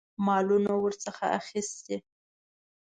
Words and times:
مالونه 0.25 0.73
ورڅخه 0.83 1.25
اخیستي. 1.39 1.95